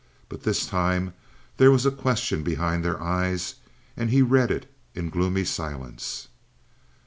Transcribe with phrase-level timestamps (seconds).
[0.29, 1.13] But this time
[1.57, 3.53] there was a question behind their eyes,
[3.95, 6.27] and he read it in gloomy silence.